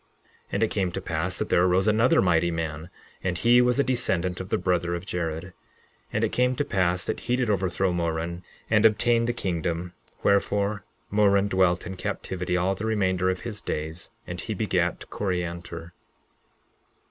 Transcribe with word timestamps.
11:17 0.01 0.07
And 0.53 0.63
it 0.63 0.67
came 0.71 0.91
to 0.93 0.99
pass 0.99 1.37
that 1.37 1.49
there 1.49 1.63
arose 1.63 1.87
another 1.87 2.23
mighty 2.23 2.49
man; 2.49 2.89
and 3.23 3.37
he 3.37 3.61
was 3.61 3.79
a 3.79 3.83
descendant 3.83 4.41
of 4.41 4.49
the 4.49 4.57
brother 4.57 4.95
of 4.95 5.05
Jared. 5.05 5.43
11:18 5.43 5.53
And 6.13 6.23
it 6.23 6.31
came 6.31 6.55
to 6.55 6.65
pass 6.65 7.03
that 7.05 7.19
he 7.19 7.35
did 7.35 7.51
overthrow 7.51 7.93
Moron 7.93 8.41
and 8.67 8.83
obtain 8.83 9.25
the 9.25 9.31
kingdom; 9.31 9.93
wherefore, 10.23 10.83
Moron 11.11 11.47
dwelt 11.49 11.85
in 11.85 11.97
captivity 11.97 12.57
all 12.57 12.73
the 12.73 12.87
remainder 12.87 13.29
of 13.29 13.41
his 13.41 13.61
days; 13.61 14.09
and 14.25 14.41
he 14.41 14.55
begat 14.55 15.07
Coriantor. 15.11 15.91